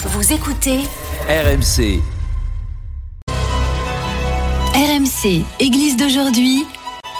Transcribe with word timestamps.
Vous 0.00 0.32
écoutez 0.32 0.78
RMC. 1.28 2.00
RMC, 4.72 5.44
Église 5.58 5.96
d'aujourd'hui. 5.96 6.64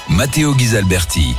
Matteo 0.08 0.54
Ghisalberti. 0.54 1.34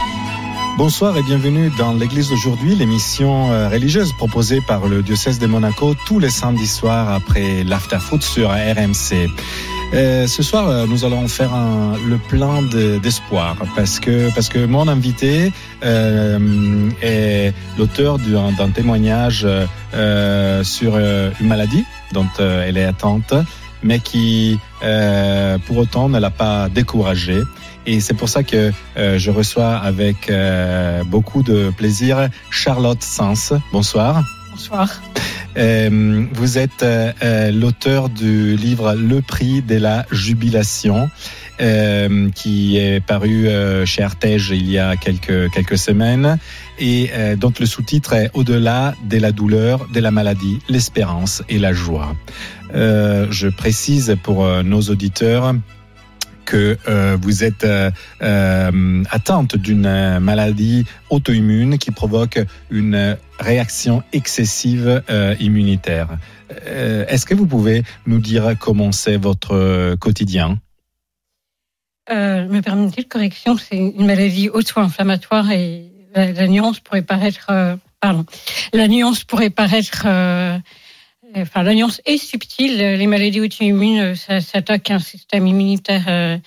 Bonsoir 0.77 1.15
et 1.15 1.23
bienvenue 1.23 1.71
dans 1.77 1.93
l'Église 1.93 2.29
d'aujourd'hui, 2.29 2.75
l'émission 2.75 3.51
euh, 3.51 3.69
religieuse 3.69 4.11
proposée 4.11 4.59
par 4.59 4.89
le 4.89 5.01
diocèse 5.01 5.39
de 5.39 5.47
Monaco 5.47 5.95
tous 6.05 6.19
les 6.19 6.29
samedis 6.29 6.67
soirs 6.67 7.09
après 7.09 7.63
l'after-foot 7.63 8.21
sur 8.21 8.49
RMC. 8.49 9.29
Euh, 9.93 10.27
ce 10.27 10.43
soir, 10.43 10.67
euh, 10.67 10.85
nous 10.85 11.03
allons 11.03 11.27
faire 11.27 11.51
un, 11.53 11.95
le 12.07 12.17
plein 12.17 12.61
d'espoir 12.61 13.55
parce 13.75 13.99
que 13.99 14.31
parce 14.35 14.47
que 14.47 14.63
mon 14.65 14.87
invité 14.87 15.51
euh, 15.83 16.89
est 17.01 17.53
l'auteur 17.77 18.19
d'un 18.19 18.69
témoignage 18.69 19.47
euh, 19.95 20.63
sur 20.63 20.97
une 20.97 21.47
maladie 21.47 21.85
dont 22.13 22.27
elle 22.39 22.77
est 22.77 22.85
atteinte, 22.85 23.33
mais 23.81 23.99
qui 23.99 24.59
pour 25.65 25.77
autant 25.77 26.07
ne 26.09 26.19
l'a 26.19 26.29
pas 26.29 26.69
découragée. 26.69 27.41
Et 27.87 27.99
c'est 27.99 28.13
pour 28.13 28.29
ça 28.29 28.43
que 28.43 28.71
je 28.95 29.31
reçois 29.31 29.75
avec 29.75 30.31
beaucoup 31.05 31.41
de 31.41 31.71
plaisir 31.75 32.29
Charlotte 32.51 33.01
Sens. 33.01 33.53
Bonsoir. 33.71 34.23
Bonsoir. 34.51 34.89
Euh, 35.57 36.25
vous 36.33 36.57
êtes 36.57 36.83
euh, 36.83 37.11
euh, 37.23 37.51
l'auteur 37.51 38.09
du 38.09 38.55
livre 38.55 38.93
Le 38.93 39.21
prix 39.21 39.61
de 39.61 39.75
la 39.75 40.05
jubilation. 40.11 41.09
Qui 42.35 42.77
est 42.77 43.05
paru 43.05 43.49
chez 43.83 44.01
Artege 44.01 44.51
il 44.51 44.71
y 44.71 44.77
a 44.77 44.95
quelques 44.95 45.51
quelques 45.51 45.77
semaines 45.77 46.37
et 46.79 47.09
dont 47.35 47.51
le 47.59 47.65
sous-titre 47.65 48.13
est 48.13 48.31
Au-delà 48.33 48.95
de 49.09 49.17
la 49.17 49.33
douleur, 49.33 49.85
de 49.93 49.99
la 49.99 50.09
maladie, 50.09 50.59
l'espérance 50.69 51.43
et 51.49 51.59
la 51.59 51.73
joie. 51.73 52.15
je 52.73 53.49
précise 53.49 54.15
pour 54.23 54.47
nos 54.63 54.83
auditeurs 54.83 55.53
que 56.49 56.77
euh, 56.87 57.15
vous 57.21 57.43
êtes 57.43 57.63
euh, 57.63 57.91
euh, 58.23 59.03
atteinte 59.11 59.55
d'une 59.55 60.17
maladie 60.17 60.83
auto-immune 61.11 61.77
qui 61.77 61.91
provoque 61.91 62.39
une 62.71 63.17
réaction 63.39 64.01
excessive 64.13 65.03
immunitaire. 65.39 66.09
Est-ce 67.07 67.25
que 67.25 67.35
vous 67.35 67.45
pouvez 67.45 67.83
nous 68.07 68.19
dire 68.19 68.55
comment 68.59 68.91
c'est 68.91 69.17
votre 69.17 69.95
quotidien? 69.95 70.57
Je 72.09 72.47
me 72.47 72.61
permets 72.61 72.89
une 72.97 73.03
correction, 73.05 73.55
c'est 73.57 73.77
une 73.77 74.07
maladie 74.07 74.49
auto-inflammatoire 74.49 75.51
et 75.51 75.85
la, 76.15 76.47
nuance 76.47 76.79
pourrait 76.79 77.03
paraître, 77.03 77.51
pardon, 78.01 78.25
la 78.73 78.87
nuance 78.87 79.23
pourrait 79.23 79.51
paraître 79.51 80.07
enfin, 81.35 81.63
la 81.63 81.73
est 81.73 82.17
subtile. 82.17 82.77
Les 82.77 83.07
maladies 83.07 83.41
auto-immunes 83.41 84.15
ça 84.15 84.41
s'attaque 84.41 84.91
un 84.91 84.99
système 84.99 85.47
immunitaire 85.47 86.05
euh, 86.07 86.37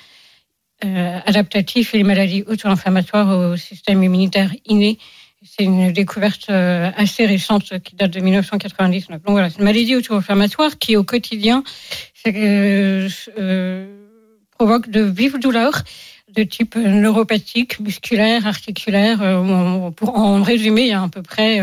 euh, 0.84 1.19
adaptatif 1.27 1.94
et 1.94 1.98
les 1.98 2.05
maladies 2.05 2.44
auto-inflammatoires 2.47 3.36
au 3.36 3.56
système 3.56 4.03
immunitaire 4.03 4.53
inné. 4.66 4.98
C'est 5.44 5.64
une 5.64 5.92
découverte 5.92 6.50
euh, 6.50 6.91
assez 6.97 7.27
récente 7.27 7.80
qui 7.80 7.97
date 7.97 8.12
de 8.12 8.20
1999. 8.20 9.22
Donc 9.22 9.33
voilà, 9.33 9.50
c'est 9.50 9.58
une 9.58 9.64
maladie 9.64 9.97
auto-inflammatoire 9.97 10.78
qui 10.78 10.97
au 10.97 11.05
quotidien 11.05 11.64
provoque 14.50 14.88
de 14.88 15.00
vives 15.03 15.38
douleurs 15.38 15.83
de 16.33 16.44
type 16.44 16.77
neuropathique, 16.77 17.80
musculaire, 17.80 18.47
articulaire. 18.47 19.19
pour 19.97 20.16
en 20.16 20.42
a 20.42 21.03
à 21.03 21.08
peu 21.08 21.20
près 21.22 21.60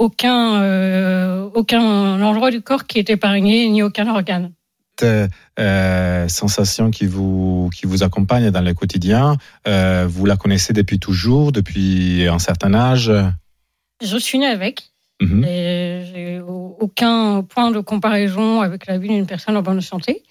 aucun, 0.00 0.62
euh, 0.62 1.48
aucun 1.54 2.20
endroit 2.22 2.50
du 2.50 2.62
corps 2.62 2.86
qui 2.86 2.98
est 2.98 3.10
épargné, 3.10 3.68
ni 3.68 3.82
aucun 3.82 4.08
organe. 4.08 4.52
Cette 4.98 5.30
euh, 5.58 6.26
sensation 6.28 6.90
qui 6.90 7.06
vous, 7.06 7.70
qui 7.74 7.86
vous 7.86 8.02
accompagne 8.02 8.50
dans 8.50 8.62
le 8.62 8.74
quotidien, 8.74 9.36
euh, 9.68 10.06
vous 10.08 10.26
la 10.26 10.36
connaissez 10.36 10.72
depuis 10.72 10.98
toujours, 10.98 11.52
depuis 11.52 12.26
un 12.26 12.38
certain 12.38 12.74
âge? 12.74 13.12
Je 14.02 14.16
suis 14.16 14.38
née 14.38 14.46
avec. 14.46 14.90
Mhm. 15.20 15.44
et 15.44 16.04
J'ai 16.12 16.40
aucun 16.40 17.42
point 17.42 17.70
de 17.70 17.80
comparaison 17.80 18.62
avec 18.62 18.86
la 18.86 18.96
vie 18.96 19.08
d'une 19.08 19.26
personne 19.26 19.56
en 19.56 19.62
bonne 19.62 19.82
santé. 19.82 20.22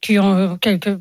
qui 0.00 0.18
en 0.18 0.56
quelque 0.56 1.00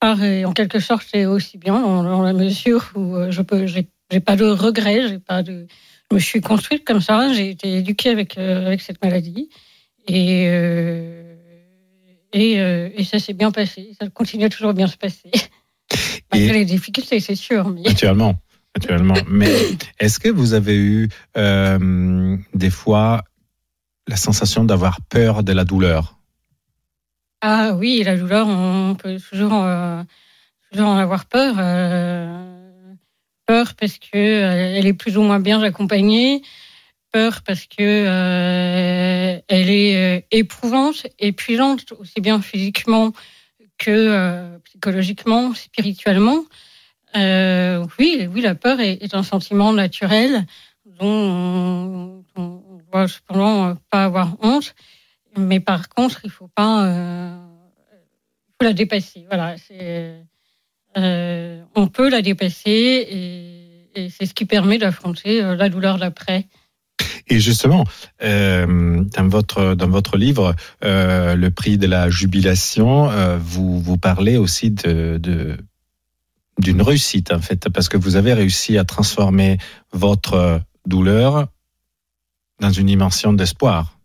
part 0.00 0.22
et 0.22 0.44
en 0.44 0.52
quelque 0.52 0.80
sorte 0.80 1.06
est 1.12 1.24
aussi 1.24 1.56
bien 1.56 1.80
dans, 1.80 2.22
la 2.22 2.32
mesure 2.32 2.90
où 2.96 3.30
je 3.30 3.42
peux 3.42 3.66
j'ai 3.66 3.88
j'ai 4.10 4.20
pas 4.20 4.36
de 4.36 4.44
regrets, 4.44 5.08
j'ai 5.08 5.18
pas 5.18 5.42
de. 5.42 5.66
Je 6.10 6.14
me 6.14 6.20
suis 6.20 6.40
construite 6.40 6.84
comme 6.84 7.00
ça. 7.00 7.32
J'ai 7.32 7.50
été 7.50 7.78
éduquée 7.78 8.10
avec 8.10 8.38
euh, 8.38 8.66
avec 8.66 8.80
cette 8.80 9.02
maladie 9.02 9.50
et 10.06 10.46
euh, 10.48 11.34
et, 12.32 12.60
euh, 12.60 12.90
et, 12.94 13.04
ça 13.04 13.18
s'est 13.18 13.32
bien 13.32 13.50
passé. 13.50 13.92
Ça 14.00 14.08
continue 14.08 14.48
toujours 14.48 14.74
bien 14.74 14.86
se 14.86 14.96
passer. 14.96 15.30
Malgré 16.32 16.58
les 16.58 16.64
difficultés, 16.64 17.20
c'est 17.20 17.34
sûr. 17.34 17.68
Mais... 17.68 17.82
Naturellement, 17.86 18.38
naturellement. 18.76 19.14
mais 19.28 19.52
est-ce 19.98 20.20
que 20.20 20.28
vous 20.28 20.54
avez 20.54 20.76
eu 20.76 21.08
des 21.34 22.70
fois 22.70 23.24
la 24.06 24.16
sensation 24.16 24.64
d'avoir 24.64 25.00
peur 25.02 25.42
de 25.42 25.52
la 25.52 25.64
douleur? 25.64 26.18
Ah 27.40 27.74
oui, 27.76 28.02
la 28.04 28.16
douleur, 28.16 28.46
on 28.48 28.94
peut 28.96 29.18
toujours 29.18 29.64
toujours 30.70 30.88
en 30.88 30.98
avoir 30.98 31.26
peur 31.26 31.56
peur 33.46 33.74
parce 33.74 33.98
que 33.98 34.16
euh, 34.16 34.76
elle 34.76 34.86
est 34.86 34.94
plus 34.94 35.16
ou 35.16 35.22
moins 35.22 35.40
bien 35.40 35.62
accompagnée, 35.62 36.42
peur 37.12 37.42
parce 37.42 37.66
que 37.66 37.80
euh, 37.80 39.40
elle 39.48 39.70
est 39.70 39.96
euh, 39.96 40.20
éprouvante, 40.30 41.06
épuisante 41.18 41.92
aussi 41.92 42.20
bien 42.20 42.40
physiquement 42.42 43.12
que 43.78 44.58
psychologiquement, 44.64 45.52
spirituellement. 45.54 46.44
oui, 47.14 48.28
oui, 48.32 48.40
la 48.40 48.54
peur 48.54 48.80
est, 48.80 49.14
un 49.14 49.22
sentiment 49.22 49.72
naturel 49.74 50.46
dont 50.86 52.24
on, 52.36 52.72
ne 52.76 52.82
doit 52.90 53.06
cependant 53.06 53.76
pas 53.90 54.04
avoir 54.04 54.36
honte, 54.40 54.74
mais 55.36 55.60
par 55.60 55.90
contre, 55.90 56.22
il 56.24 56.30
faut 56.30 56.48
pas, 56.48 56.90
faut 58.58 58.64
la 58.64 58.72
dépasser. 58.72 59.26
Voilà, 59.28 59.58
c'est 59.58 60.24
euh, 60.96 61.62
on 61.74 61.88
peut 61.88 62.08
la 62.08 62.22
dépasser 62.22 63.06
et, 63.10 64.10
c'est 64.10 64.26
ce 64.26 64.34
qui 64.34 64.44
permet 64.44 64.76
d'affronter 64.76 65.42
euh, 65.42 65.56
la 65.56 65.70
douleur 65.70 65.96
d'après. 65.98 66.46
Et 67.28 67.40
justement, 67.40 67.84
euh, 68.22 69.04
dans 69.04 69.88
votre 69.88 70.16
livre, 70.16 70.54
le 70.82 71.48
prix 71.48 71.76
de 71.78 71.86
la 71.86 72.08
jubilation, 72.08 73.10
vous 73.38 73.80
vous 73.80 73.98
parlez 73.98 74.36
aussi 74.36 74.70
de, 74.70 75.56
d'une 76.58 76.82
réussite 76.82 77.32
en 77.32 77.40
fait, 77.40 77.68
parce 77.68 77.88
que 77.88 77.96
vous 77.96 78.16
avez 78.16 78.32
réussi 78.32 78.78
à 78.78 78.84
transformer 78.84 79.58
votre 79.92 80.60
douleur 80.86 81.48
dans 82.60 82.70
une 82.70 82.86
dimension 82.86 83.32
d'espoir. 83.32 83.98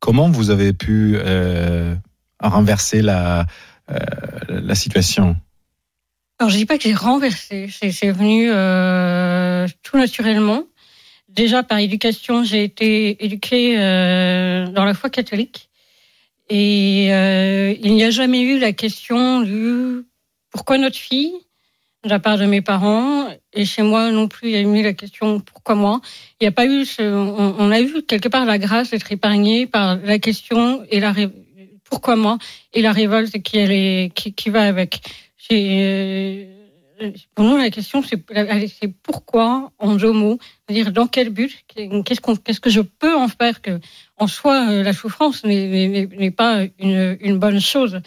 Comment 0.00 0.28
vous 0.28 0.50
avez 0.50 0.72
pu 0.72 1.18
renverser 2.40 3.00
la 3.00 3.46
la 4.48 4.74
situation? 4.74 5.36
Alors, 6.38 6.50
je 6.50 6.58
dis 6.58 6.66
pas 6.66 6.76
que 6.76 6.82
j'ai 6.84 6.94
renversé, 6.94 7.68
c'est 7.70 8.10
venu 8.10 8.48
euh, 8.50 9.66
tout 9.82 9.96
naturellement. 9.96 10.64
Déjà, 11.30 11.62
par 11.62 11.78
éducation, 11.78 12.44
j'ai 12.44 12.62
été 12.62 13.24
éduquée 13.24 13.78
euh, 13.78 14.66
dans 14.66 14.84
la 14.84 14.92
foi 14.92 15.08
catholique. 15.08 15.70
Et 16.50 17.08
euh, 17.10 17.74
il 17.80 17.94
n'y 17.94 18.04
a 18.04 18.10
jamais 18.10 18.42
eu 18.42 18.58
la 18.58 18.72
question 18.72 19.40
du 19.40 20.04
pourquoi 20.50 20.76
notre 20.76 20.96
fille, 20.96 21.32
de 22.04 22.10
la 22.10 22.18
part 22.18 22.36
de 22.36 22.44
mes 22.44 22.60
parents, 22.60 23.28
et 23.54 23.64
chez 23.64 23.82
moi 23.82 24.10
non 24.10 24.28
plus, 24.28 24.50
il 24.50 24.52
y 24.52 24.56
a 24.56 24.60
eu 24.60 24.82
la 24.82 24.92
question 24.92 25.40
pourquoi 25.40 25.74
moi. 25.74 26.02
Il 26.40 26.44
n'y 26.44 26.48
a 26.48 26.52
pas 26.52 26.66
eu, 26.66 26.84
ce, 26.84 27.02
on, 27.02 27.70
a 27.70 27.80
eu 27.80 28.02
quelque 28.02 28.28
part 28.28 28.44
la 28.44 28.58
grâce 28.58 28.90
d'être 28.90 29.10
épargné 29.10 29.66
par 29.66 29.96
la 29.96 30.18
question 30.18 30.84
et 30.90 31.00
la 31.00 31.14
pourquoi 31.88 32.16
moi 32.16 32.38
et 32.74 32.82
la 32.82 32.92
révolte 32.92 33.40
qui, 33.42 33.58
elle 33.58 34.12
qui, 34.12 34.34
qui 34.34 34.50
va 34.50 34.62
avec. 34.62 35.00
Euh, 35.52 36.46
pour 37.34 37.44
nous, 37.44 37.58
la 37.58 37.70
question, 37.70 38.02
c'est 38.02 38.16
pourquoi 39.02 39.70
en 39.78 39.96
mots, 40.14 40.38
c'est-à-dire 40.66 40.92
dans 40.92 41.06
quel 41.06 41.28
but, 41.28 41.64
qu'est-ce 41.66 42.20
qu'on, 42.20 42.36
qu'est-ce 42.36 42.60
que 42.60 42.70
je 42.70 42.80
peux 42.80 43.14
en 43.14 43.28
faire 43.28 43.60
que, 43.60 43.78
en 44.16 44.26
soi, 44.26 44.70
euh, 44.70 44.82
la 44.82 44.94
souffrance 44.94 45.44
n'est 45.44 46.30
pas 46.30 46.62
une, 46.78 47.18
une, 47.20 47.38
bonne 47.38 47.60
chose, 47.60 48.00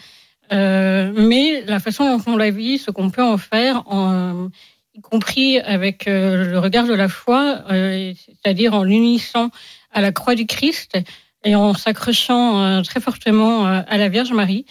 euh, 0.52 1.12
mais 1.14 1.62
la 1.66 1.78
façon 1.78 2.16
dont 2.16 2.32
on 2.32 2.36
la 2.36 2.50
vit, 2.50 2.78
ce 2.78 2.90
qu'on 2.90 3.10
peut 3.10 3.22
en 3.22 3.38
faire, 3.38 3.84
en, 3.86 4.48
y 4.94 5.00
compris 5.00 5.60
avec 5.60 6.06
le 6.06 6.58
regard 6.58 6.86
de 6.86 6.94
la 6.94 7.08
foi, 7.08 7.62
c'est-à-dire 7.68 8.74
en 8.74 8.82
l'unissant 8.82 9.50
à 9.92 10.00
la 10.00 10.10
croix 10.10 10.34
du 10.34 10.46
Christ 10.46 10.98
et 11.44 11.54
en 11.54 11.74
s'accrochant 11.74 12.82
très 12.82 13.00
fortement 13.00 13.66
à 13.66 13.96
la 13.96 14.08
Vierge 14.08 14.32
Marie 14.32 14.66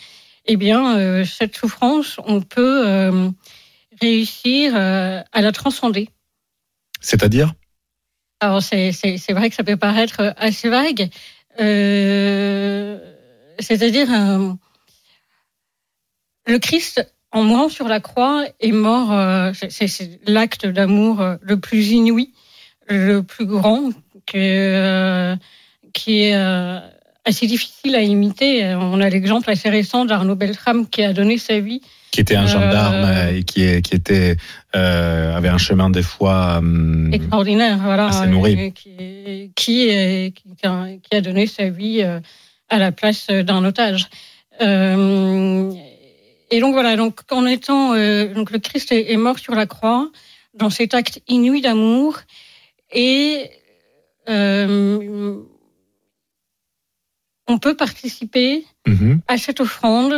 eh 0.46 0.56
bien, 0.56 0.98
euh, 0.98 1.26
cette 1.26 1.56
souffrance, 1.56 2.18
on 2.26 2.42
peut 2.42 2.88
euh, 2.88 3.30
réussir 4.02 4.74
euh, 4.76 5.22
à 5.32 5.42
la 5.42 5.52
transcender. 5.52 6.10
C'est-à-dire? 7.02 7.54
Alors 8.42 8.62
c'est 8.62 8.92
vrai 9.32 9.50
que 9.50 9.56
ça 9.56 9.64
peut 9.64 9.78
paraître 9.78 10.34
assez 10.38 10.70
vague. 10.70 11.10
Euh, 11.60 12.98
C'est-à-dire, 13.60 14.08
euh, 14.12 14.54
le 16.48 16.60
Christ, 16.60 17.06
en 17.32 17.44
mourant 17.44 17.70
sur 17.70 17.88
la 17.88 18.00
croix, 18.00 18.46
est 18.60 18.72
mort. 18.72 19.12
Euh, 19.12 19.52
c'est 19.54 20.22
l'acte 20.26 20.66
d'amour 20.66 21.22
euh, 21.22 21.36
le 21.42 21.60
plus 21.60 21.92
inouï, 21.92 22.34
le 22.88 23.22
plus 23.22 23.46
grand, 23.46 23.92
que, 24.26 24.38
euh, 24.38 25.36
qui 25.94 26.22
est 26.24 26.36
assez 27.30 27.48
difficile 27.48 27.96
à 27.96 28.02
imiter. 28.02 28.76
On 28.76 29.00
a 29.00 29.10
l'exemple 29.10 29.50
assez 29.50 29.70
récent 29.70 30.06
d'Arnaud 30.06 30.36
Beltrame 30.36 30.88
qui 30.88 31.04
a 31.04 31.14
donné 31.14 31.38
sa 31.38 31.60
vie 31.60 31.82
qui 32.12 32.22
était 32.22 32.36
un 32.36 32.48
gendarme 32.48 33.04
euh, 33.06 33.38
et 33.38 33.44
qui, 33.44 33.82
qui 33.82 33.96
était 33.96 34.36
euh, 34.76 35.36
avait 35.36 35.50
un 35.50 35.58
chemin 35.58 35.90
des 35.90 36.02
fois 36.02 36.62
euh, 36.64 37.12
extraordinaire, 37.12 37.78
voilà, 37.84 38.08
assez 38.08 38.28
nourri. 38.28 38.74
Qui, 38.74 39.54
qui, 39.56 40.34
qui, 40.34 41.16
a 41.16 41.22
donné 41.22 41.48
sa 41.48 41.70
vie 41.70 42.02
à 42.02 42.78
la 42.78 42.92
place 42.92 43.28
d'un 43.28 43.64
otage. 43.64 44.08
et 44.60 44.66
donc 46.60 46.74
voilà, 46.74 46.96
donc 46.96 47.22
en 47.32 47.46
étant 47.46 47.90
donc 48.34 48.52
le 48.52 48.60
Christ 48.60 48.92
est, 48.92 49.18
mort 49.18 49.40
sur 49.40 49.56
la 49.56 49.66
croix 49.66 50.10
dans 50.56 50.70
cet 50.70 50.94
acte 50.94 51.22
inouï 51.28 51.62
d'amour 51.62 52.20
et 52.92 53.50
on 57.50 57.58
peut 57.58 57.76
participer 57.76 58.66
mm-hmm. 58.88 59.20
à 59.28 59.38
cette 59.38 59.60
offrande 59.60 60.14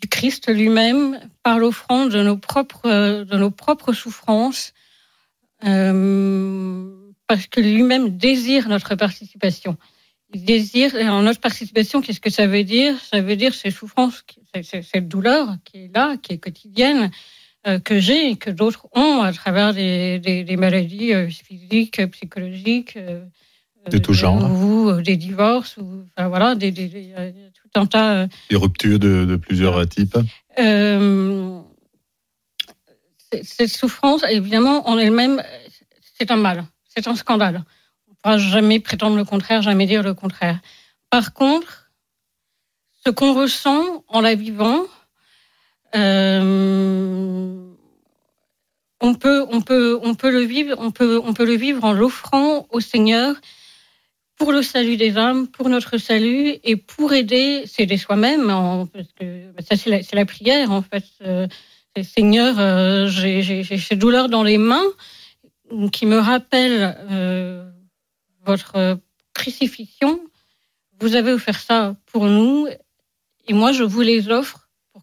du 0.00 0.08
Christ 0.08 0.48
lui-même 0.48 1.20
par 1.42 1.58
l'offrande 1.58 2.10
de 2.10 2.22
nos 2.22 2.36
propres, 2.36 3.24
de 3.24 3.36
nos 3.36 3.50
propres 3.50 3.92
souffrances, 3.92 4.72
euh, 5.64 6.90
parce 7.26 7.46
que 7.46 7.60
lui-même 7.60 8.16
désire 8.16 8.68
notre 8.68 8.94
participation. 8.94 9.76
Il 10.34 10.44
désire, 10.44 10.94
en 10.94 11.22
notre 11.22 11.40
participation, 11.40 12.00
qu'est-ce 12.00 12.20
que 12.20 12.30
ça 12.30 12.46
veut 12.46 12.64
dire? 12.64 12.98
Ça 13.00 13.20
veut 13.20 13.36
dire 13.36 13.52
ces 13.52 13.70
souffrances, 13.70 14.24
cette 14.62 15.08
douleur 15.08 15.56
qui 15.64 15.84
est 15.84 15.90
là, 15.94 16.16
qui 16.16 16.32
est 16.32 16.38
quotidienne, 16.38 17.10
euh, 17.66 17.78
que 17.78 18.00
j'ai 18.00 18.30
et 18.30 18.36
que 18.36 18.50
d'autres 18.50 18.88
ont 18.92 19.22
à 19.22 19.32
travers 19.32 19.74
des, 19.74 20.18
des, 20.20 20.42
des 20.42 20.56
maladies 20.56 21.12
euh, 21.12 21.28
physiques, 21.28 22.00
psychologiques. 22.10 22.96
Euh, 23.86 23.90
de 23.90 23.98
tout 23.98 24.12
genre. 24.12 24.50
Ou 24.50 25.00
des 25.02 25.16
divorces, 25.16 25.76
ou 25.76 26.04
enfin, 26.16 26.28
voilà, 26.28 26.54
des, 26.54 26.70
des, 26.70 27.12
un 27.74 27.86
tas. 27.86 28.14
Euh, 28.14 28.26
Des 28.50 28.56
ruptures 28.56 28.98
de, 28.98 29.24
de 29.24 29.36
plusieurs 29.36 29.86
types 29.88 30.16
euh, 30.58 31.60
Cette 33.42 33.70
souffrance, 33.70 34.24
évidemment, 34.28 34.88
en 34.88 34.98
elle-même, 34.98 35.42
c'est 36.18 36.30
un 36.30 36.36
mal, 36.36 36.64
c'est 36.88 37.08
un 37.08 37.16
scandale. 37.16 37.64
On 38.06 38.10
ne 38.10 38.16
pourra 38.16 38.38
jamais 38.38 38.78
prétendre 38.78 39.16
le 39.16 39.24
contraire, 39.24 39.62
jamais 39.62 39.86
dire 39.86 40.02
le 40.02 40.14
contraire. 40.14 40.60
Par 41.10 41.32
contre, 41.32 41.90
ce 43.04 43.10
qu'on 43.10 43.34
ressent 43.34 44.04
en 44.08 44.20
la 44.20 44.34
vivant, 44.34 44.82
euh, 45.96 47.72
on 49.00 49.14
peut, 49.14 49.44
on 49.50 49.60
peut, 49.60 49.98
on 50.02 50.14
peut 50.14 50.30
le 50.30 50.40
vivre, 50.40 50.76
on 50.78 50.92
peut, 50.92 51.20
on 51.24 51.34
peut 51.34 51.44
le 51.44 51.56
vivre 51.56 51.82
en 51.84 51.92
l'offrant 51.92 52.66
au 52.70 52.80
Seigneur 52.80 53.34
pour 54.42 54.50
le 54.50 54.62
salut 54.62 54.96
des 54.96 55.18
âmes, 55.18 55.46
pour 55.46 55.68
notre 55.68 55.98
salut 55.98 56.56
et 56.64 56.74
pour 56.74 57.12
aider, 57.12 57.62
s'aider 57.64 57.96
soi-même, 57.96 58.48
parce 58.92 59.06
que 59.12 59.52
bah, 59.52 59.62
ça 59.62 59.76
c'est 59.76 60.14
la, 60.14 60.26
prière 60.26 60.72
en 60.72 60.82
fait. 60.82 61.04
Euh, 61.20 61.46
Seigneur, 62.02 62.58
euh, 62.58 63.06
j'ai 63.06 63.62
ces 63.62 63.94
douleurs 63.94 64.28
dans 64.28 64.42
les 64.42 64.58
mains 64.58 64.82
qui 65.92 66.06
me 66.06 66.18
rappellent 66.18 66.96
euh, 67.08 67.70
votre 68.44 68.98
crucifixion. 69.32 70.18
Vous 70.98 71.14
avez 71.14 71.32
offert 71.32 71.60
ça 71.60 71.94
pour 72.06 72.26
nous 72.26 72.66
et 73.46 73.52
moi 73.52 73.70
je 73.70 73.84
vous 73.84 74.00
les 74.00 74.28
offre 74.28 74.61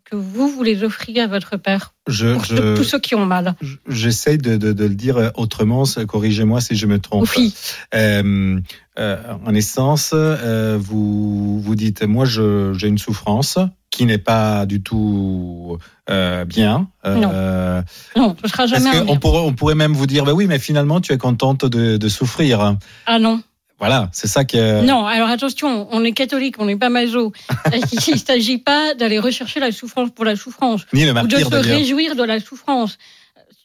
que 0.10 0.16
vous, 0.16 0.64
les 0.64 0.84
offriez 0.84 1.22
à 1.22 1.28
votre 1.28 1.58
Père, 1.58 1.94
je, 2.08 2.34
pour 2.34 2.44
je, 2.44 2.76
tous 2.76 2.84
ceux 2.84 3.00
qui 3.00 3.16
ont 3.16 3.26
mal. 3.26 3.56
J'essaye 3.88 4.38
de, 4.38 4.58
de, 4.58 4.74
de, 4.74 4.84
le 4.84 4.96
dire 4.96 5.32
autrement, 5.36 5.84
corrigez-moi 6.08 6.62
si 6.62 6.76
je 6.76 6.86
me 6.86 7.00
trompe. 7.00 7.30
Oui. 7.38 7.54
Euh, 7.94 8.60
euh, 8.98 9.18
en 9.46 9.54
essence, 9.54 10.12
euh, 10.14 10.78
vous, 10.80 11.62
vous 11.62 11.76
dites, 11.76 12.04
moi 12.04 12.26
j'ai 12.26 12.88
une 12.88 12.98
souffrance 12.98 13.58
qui 13.92 14.06
n'est 14.06 14.18
pas 14.18 14.66
du 14.66 14.82
tout 14.82 15.78
euh, 16.10 16.46
bien. 16.46 16.90
non, 17.06 17.84
non, 18.16 18.36
ce 18.42 18.48
sera 18.48 18.68
jamais. 18.68 18.90
On 19.08 19.18
pourrait, 19.18 19.40
on 19.40 19.54
pourrait 19.54 19.76
même 19.76 19.94
vous 19.94 20.08
dire, 20.08 20.26
bah 20.26 20.34
oui, 20.34 20.48
mais 20.48 20.60
finalement 20.60 21.00
tu 21.02 21.14
es 21.14 21.18
contente 21.18 21.66
de, 21.66 21.98
de 21.98 22.10
souffrir. 22.10 22.76
Ah 23.06 23.20
non. 23.20 23.42
Voilà, 23.80 24.10
c'est 24.12 24.28
ça 24.28 24.44
que. 24.44 24.82
Non, 24.82 25.06
alors 25.06 25.30
attention, 25.30 25.88
on 25.92 26.04
est 26.04 26.12
catholique, 26.12 26.56
on 26.60 26.66
n'est 26.66 26.76
pas 26.76 26.90
maso. 26.90 27.32
Il 28.08 28.14
ne 28.14 28.20
s'agit 28.20 28.58
pas 28.58 28.94
d'aller 28.94 29.20
rechercher 29.20 29.60
la 29.60 29.72
souffrance 29.72 30.10
pour 30.12 30.26
la 30.26 30.36
souffrance. 30.36 30.86
Ni 30.94 31.06
le 31.06 31.14
martyr, 31.14 31.48
Ou 31.48 31.50
de 31.50 31.62
se 31.62 31.68
réjouir 31.68 32.16
de 32.16 32.24
la 32.24 32.40
souffrance. 32.40 32.98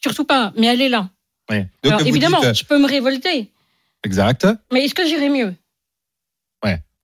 Surtout 0.01 0.25
pas, 0.25 0.53
mais 0.57 0.69
elle 0.69 0.81
est 0.81 0.89
là. 0.89 1.09
Oui. 1.51 1.59
Donc 1.83 1.95
alors, 1.95 2.07
évidemment, 2.07 2.41
dites... 2.41 2.55
je 2.55 2.65
peux 2.65 2.79
me 2.79 2.87
révolter. 2.87 3.51
Exact. 4.05 4.47
Mais 4.73 4.85
est-ce 4.85 4.95
que 4.95 5.07
j'irais 5.07 5.31
mieux? 5.31 5.55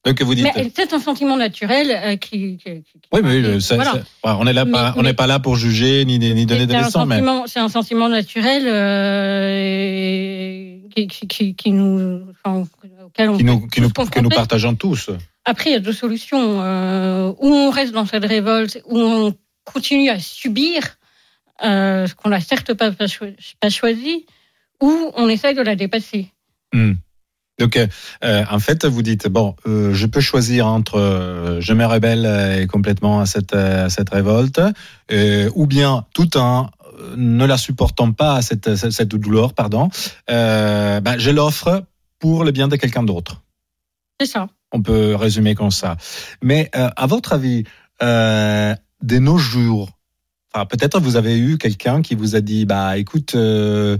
Donc 0.04 0.20
vous 0.22 0.34
dites. 0.34 0.46
Mais 0.56 0.72
c'est 0.74 0.94
un 0.94 0.98
sentiment 0.98 1.36
naturel 1.36 1.90
euh, 1.90 2.16
qui, 2.16 2.56
qui, 2.56 2.82
qui, 2.82 3.00
Oui, 3.12 3.20
mais 3.22 3.60
ça, 3.60 3.74
voilà. 3.74 3.92
ça, 3.92 4.36
on 4.38 4.46
est 4.46 4.54
là, 4.54 4.64
pas, 4.64 4.94
on 4.96 5.02
n'est 5.02 5.12
pas 5.12 5.26
là 5.26 5.40
pour 5.40 5.56
juger 5.56 6.06
ni, 6.06 6.18
ni 6.18 6.46
donner 6.46 6.66
des 6.66 6.78
leçons. 6.78 7.04
Mais... 7.04 7.20
C'est 7.46 7.60
un 7.60 7.68
sentiment 7.68 8.08
naturel 8.08 8.62
euh, 8.66 10.78
qui, 10.88 11.72
nous, 11.72 12.22
enfin, 12.44 12.64
auquel 13.04 13.28
on 13.28 13.38
nous, 13.38 13.68
qui 13.68 13.82
nous, 13.82 13.90
que 13.90 14.20
nous 14.20 14.30
partageons 14.30 14.74
tous. 14.74 15.10
Après, 15.44 15.70
il 15.70 15.72
y 15.74 15.76
a 15.76 15.80
deux 15.80 15.92
solutions. 15.92 16.62
Euh, 16.62 17.32
où 17.38 17.48
on 17.48 17.70
reste 17.70 17.92
dans 17.92 18.06
cette 18.06 18.24
révolte, 18.24 18.80
où 18.86 18.98
on 18.98 19.34
continue 19.64 20.08
à 20.08 20.18
subir 20.18 20.82
euh, 21.62 22.06
ce 22.06 22.14
qu'on 22.14 22.30
n'a 22.30 22.40
certes 22.40 22.72
pas, 22.72 22.90
pas 22.90 23.70
choisi, 23.70 24.24
ou 24.80 25.12
on 25.14 25.28
essaye 25.28 25.54
de 25.54 25.62
la 25.62 25.76
dépasser. 25.76 26.28
Mmh. 26.72 26.92
Donc, 27.60 27.76
euh, 27.76 28.44
en 28.50 28.58
fait, 28.58 28.86
vous 28.86 29.02
dites 29.02 29.28
bon, 29.28 29.54
euh, 29.66 29.92
je 29.92 30.06
peux 30.06 30.20
choisir 30.20 30.66
entre 30.66 30.98
euh, 30.98 31.60
je 31.60 31.74
me 31.74 31.84
rebelle 31.84 32.66
complètement 32.68 33.20
à 33.20 33.26
cette 33.26 33.54
à 33.54 33.90
cette 33.90 34.08
révolte, 34.10 34.60
ou 35.54 35.66
bien 35.66 36.06
tout 36.14 36.36
en 36.36 36.70
ne 37.16 37.44
la 37.44 37.58
supportant 37.58 38.12
pas 38.12 38.40
cette 38.42 38.74
cette, 38.76 38.92
cette 38.92 39.08
douleur, 39.08 39.52
pardon, 39.52 39.90
ben, 40.26 41.18
je 41.18 41.30
l'offre 41.30 41.84
pour 42.18 42.44
le 42.44 42.50
bien 42.50 42.68
de 42.68 42.76
quelqu'un 42.76 43.02
d'autre. 43.02 43.42
C'est 44.18 44.26
ça. 44.26 44.48
On 44.72 44.82
peut 44.82 45.14
résumer 45.14 45.54
comme 45.54 45.70
ça. 45.70 45.96
Mais 46.42 46.70
à 46.72 47.06
votre 47.06 47.34
avis, 47.34 47.64
de 48.00 49.18
nos 49.18 49.38
jours, 49.38 49.90
Enfin, 50.52 50.66
peut-être 50.66 50.98
vous 50.98 51.14
avez 51.14 51.38
eu 51.38 51.58
quelqu'un 51.58 52.02
qui 52.02 52.16
vous 52.16 52.34
a 52.34 52.40
dit 52.40 52.64
bah 52.64 52.98
écoute 52.98 53.36
euh, 53.36 53.96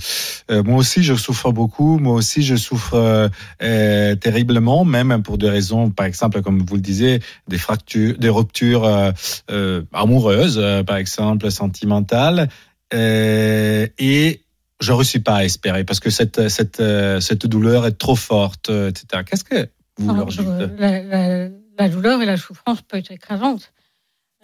euh, 0.51 0.65
moi 0.65 0.79
aussi 0.79 1.05
je 1.05 1.15
souffre 1.15 1.53
beaucoup 1.53 1.99
moi 1.99 2.15
aussi 2.15 2.43
je 2.43 2.57
souffre 2.57 3.31
euh, 3.63 4.15
terriblement 4.17 4.85
même 4.85 5.23
pour 5.23 5.39
des 5.39 5.49
raisons 5.49 5.91
par 5.91 6.07
exemple 6.07 6.43
comme 6.43 6.65
vous 6.67 6.75
le 6.75 6.81
disiez 6.81 7.21
des 7.47 7.57
fractures 7.57 8.19
des 8.19 8.29
ruptures 8.29 8.85
euh, 8.85 9.83
amoureuses 9.93 10.61
par 10.85 10.97
exemple 10.97 11.53
sentimentales 11.53 12.49
et 12.93 14.43
je 14.81 14.93
ne 14.93 15.03
suis 15.05 15.21
pas 15.21 15.37
à 15.37 15.45
espérer 15.45 15.85
parce 15.85 16.01
que 16.01 16.11
cette 16.11 16.49
cette 16.49 16.83
cette 17.21 17.47
douleur 17.47 17.87
est 17.87 17.97
trop 17.97 18.17
forte 18.17 18.71
etc 18.71 19.23
qu'est-ce 19.25 19.45
que 19.45 19.69
vous 19.99 20.13
leur 20.13 20.27
dites? 20.27 20.41
la, 20.79 21.01
la, 21.01 21.49
la 21.79 21.89
douleur 21.89 22.21
et 22.21 22.27
la 22.27 22.37
souffrance 22.37 22.83
peut 22.83 22.97
être 22.97 23.13
écrasante 23.13 23.73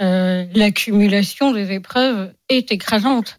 euh, 0.01 0.45
l'accumulation 0.55 1.53
des 1.53 1.73
épreuves 1.73 2.33
est 2.49 2.71
écrasante. 2.73 3.39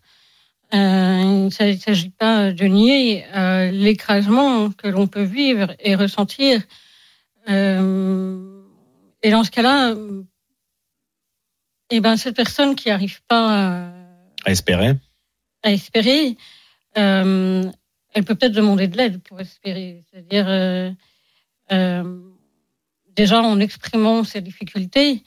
Euh, 0.74 1.22
il 1.24 1.46
ne 1.46 1.50
s'agit 1.78 2.10
pas 2.10 2.52
de 2.52 2.66
nier 2.66 3.26
euh, 3.36 3.72
l'écrasement 3.72 4.72
que 4.72 4.88
l'on 4.88 5.08
peut 5.08 5.24
vivre 5.24 5.74
et 5.80 5.96
ressentir. 5.96 6.62
Euh, 7.48 8.62
et 9.24 9.32
dans 9.32 9.44
ce 9.46 9.52
cas-là, 9.52 9.96
eh 11.90 12.00
ben, 12.02 12.18
cette 12.18 12.36
personne 12.36 12.76
qui 12.76 12.90
n'arrive 12.90 13.22
pas 13.28 13.90
à 14.46 14.52
espérer, 14.52 14.94
à 15.64 15.72
espérer 15.72 16.38
elle 16.96 18.24
peut 18.26 18.34
peut-être 18.34 18.54
demander 18.54 18.88
de 18.88 18.98
l'aide 18.98 19.22
pour 19.22 19.40
espérer. 19.40 20.04
C'est-à-dire, 20.10 20.96
déjà 23.16 23.42
en 23.44 23.60
exprimant 23.60 24.24
ses 24.24 24.42
difficultés, 24.42 25.22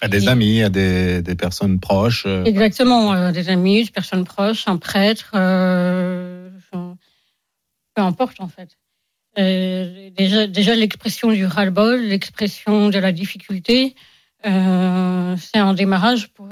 à 0.00 0.08
des 0.08 0.28
amis, 0.28 0.62
à 0.62 0.68
des, 0.68 1.22
des 1.22 1.34
personnes 1.34 1.80
proches. 1.80 2.24
Euh. 2.26 2.44
Exactement, 2.44 3.12
euh, 3.12 3.32
des 3.32 3.48
amis, 3.48 3.84
des 3.84 3.90
personnes 3.90 4.24
proches, 4.24 4.64
un 4.66 4.76
prêtre, 4.76 5.32
euh, 5.34 6.50
peu 6.72 8.02
importe 8.02 8.40
en 8.40 8.48
fait. 8.48 8.76
Déjà, 9.36 10.48
déjà 10.48 10.74
l'expression 10.74 11.30
du 11.30 11.46
ras-le-bol, 11.46 12.00
l'expression 12.00 12.88
de 12.88 12.98
la 12.98 13.12
difficulté, 13.12 13.94
c'est 14.42 14.50
un 15.58 15.74
démarrage 15.74 16.28
pour, 16.28 16.48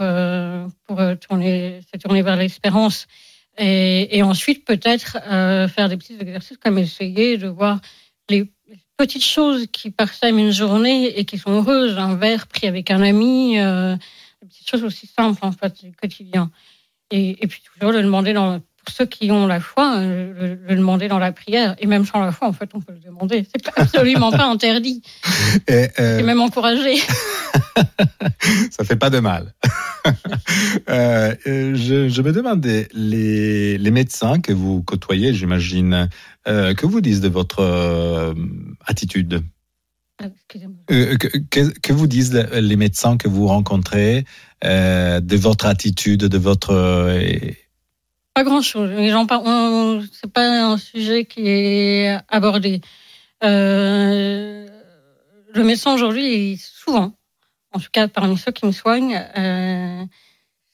pour 0.87 1.01
tourner, 1.19 1.81
se 1.93 1.99
tourner 1.99 2.23
vers 2.23 2.37
l'espérance. 2.37 3.09
Et, 3.59 4.17
et 4.17 4.23
ensuite, 4.23 4.65
peut-être 4.65 5.19
faire 5.69 5.89
des 5.89 5.97
petits 5.97 6.17
exercices 6.21 6.59
comme 6.59 6.79
essayer 6.79 7.39
de 7.39 7.49
voir 7.49 7.81
les 8.29 8.53
petites 8.97 9.25
choses 9.25 9.67
qui 9.73 9.91
parsèment 9.91 10.39
une 10.39 10.53
journée 10.53 11.19
et 11.19 11.25
qui 11.25 11.39
sont 11.39 11.51
heureuses. 11.51 11.99
Un 11.99 12.17
verre 12.17 12.47
pris 12.47 12.67
avec 12.67 12.91
un 12.91 13.03
ami, 13.03 13.59
euh, 13.59 13.97
des 14.43 14.49
petites 14.49 14.69
choses 14.69 14.85
aussi 14.85 15.07
simples 15.07 15.45
en 15.45 15.53
fait 15.53 15.85
du 15.85 15.93
quotidien. 15.93 16.51
Et, 17.11 17.43
et 17.43 17.47
puis 17.47 17.63
toujours 17.75 17.93
le 17.93 18.03
demander 18.03 18.33
dans, 18.33 18.61
pour 18.87 18.95
ceux 18.95 19.07
qui 19.07 19.31
ont 19.31 19.47
la 19.47 19.61
foi, 19.61 19.97
euh, 19.99 20.33
le, 20.35 20.55
le 20.55 20.77
demander 20.77 21.09
dans 21.09 21.19
la 21.19 21.33
prière. 21.33 21.75
Et 21.79 21.87
même 21.87 22.07
sans 22.07 22.21
la 22.21 22.33
foi, 22.33 22.49
en 22.49 22.53
fait, 22.53 22.71
on 22.75 22.81
peut 22.81 22.93
le 22.93 23.01
demander. 23.01 23.47
C'est 23.53 23.69
absolument 23.77 24.31
pas 24.31 24.47
interdit. 24.47 25.03
Et, 25.69 25.89
euh, 25.99 26.19
C'est 26.19 26.23
même 26.23 26.41
encouragé. 26.41 26.97
ça 28.71 28.85
fait 28.85 28.97
pas 28.97 29.11
de 29.11 29.21
mal. 29.21 29.53
Euh, 30.89 31.35
je, 31.45 32.09
je 32.09 32.23
me 32.23 32.33
demandais, 32.33 32.89
les, 32.93 33.77
les 33.79 33.91
médecins 33.91 34.41
que 34.41 34.53
vous 34.53 34.83
côtoyez, 34.83 35.35
j'imagine, 35.35 36.09
euh, 36.47 36.75
que 36.75 36.87
vous 36.87 37.01
disent 37.01 37.21
de 37.21 37.29
votre 37.29 37.61
euh, 37.61 38.35
attitude? 38.85 39.43
Ah, 40.23 40.27
que, 40.49 41.39
que, 41.51 41.79
que 41.79 41.93
vous 41.93 42.07
disent 42.07 42.33
les 42.53 42.77
médecins 42.77 43.17
que 43.17 43.29
vous 43.29 43.47
rencontrez 43.47 44.25
de 44.63 45.37
votre 45.37 45.67
attitude, 45.67 46.21
de 46.21 46.39
votre... 46.39 46.75
Pas 48.35 48.45
grand-chose. 48.45 48.91
C'est 50.13 50.33
pas 50.33 50.73
un 50.73 50.79
sujet 50.79 51.25
qui 51.27 51.49
est 51.49 52.17
abordé. 52.29 52.81
Le 53.43 54.67
médecin 55.57 55.93
aujourd'hui, 55.93 56.59
souvent, 56.59 57.13
en 57.73 57.79
tout 57.81 57.89
cas 57.93 58.09
parmi 58.09 58.37
ceux 58.39 58.53
qui 58.53 58.67
me 58.67 58.73
soignent, 58.73 59.23
euh, 59.37 60.05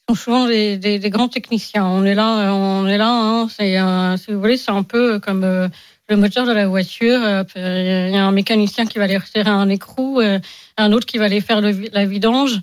sont 0.09 0.15
souvent 0.15 0.47
des, 0.47 0.77
des- 0.79 0.99
des 0.99 1.11
grands 1.11 1.29
techniciens. 1.29 1.87
On 1.87 2.05
est 2.05 2.15
là, 2.15 2.49
euh, 2.49 2.53
on 2.53 2.87
est 2.87 2.99
là. 2.99 3.09
hein, 3.11 3.49
c'est, 3.49 3.77
un- 3.77 4.17
si 4.17 4.33
vous 4.33 4.41
voulez, 4.41 4.57
c'est 4.57 4.71
un 4.73 4.83
peu 4.83 5.21
comme 5.21 5.45
euh, 5.45 5.69
le 6.09 6.17
moteur 6.17 6.47
de 6.47 6.53
la 6.53 6.67
voiture. 6.67 7.21
Euh, 7.23 7.45
Il 7.57 8.15
y 8.15 8.19
a 8.19 8.25
un 8.27 8.33
mécanicien 8.33 8.87
qui 8.87 8.99
va 8.99 9.05
aller 9.05 9.17
resserrer 9.19 9.51
un 9.51 9.69
écrou, 9.69 10.21
euh, 10.21 10.39
un 10.77 10.93
autre 10.93 11.07
qui 11.07 11.19
va 11.19 11.27
aller 11.27 11.41
faire 11.41 11.61
la 11.61 12.05
vidange. 12.07 12.61